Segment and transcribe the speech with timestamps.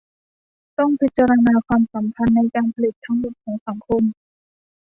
[0.77, 4.03] ต้องพิจารณาความสัมพันธ์ในการผลิตทั้งหมดของสังคม